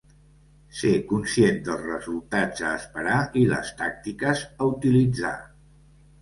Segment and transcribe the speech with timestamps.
[0.77, 5.37] Ser conscient dels resultats a esperar i les tàctiques a utilitzar.